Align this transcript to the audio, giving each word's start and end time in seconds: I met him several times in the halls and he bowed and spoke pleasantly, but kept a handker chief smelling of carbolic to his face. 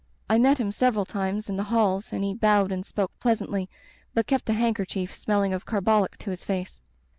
I 0.27 0.39
met 0.39 0.57
him 0.57 0.71
several 0.71 1.05
times 1.05 1.47
in 1.47 1.57
the 1.57 1.65
halls 1.69 2.11
and 2.11 2.23
he 2.23 2.33
bowed 2.33 2.71
and 2.71 2.83
spoke 2.83 3.11
pleasantly, 3.19 3.69
but 4.15 4.25
kept 4.25 4.49
a 4.49 4.53
handker 4.53 4.87
chief 4.87 5.15
smelling 5.15 5.53
of 5.53 5.63
carbolic 5.67 6.17
to 6.17 6.31
his 6.31 6.43
face. 6.43 6.81